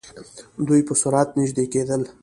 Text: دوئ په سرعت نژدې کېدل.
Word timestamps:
دوئ 0.65 0.81
په 0.87 0.93
سرعت 1.01 1.29
نژدې 1.39 1.65
کېدل. 1.73 2.01